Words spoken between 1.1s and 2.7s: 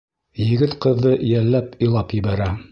йәлләп илап ебәрә.